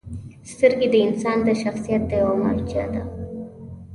[0.51, 3.01] •سترګې د انسان د شخصیت یوه مرجع ده.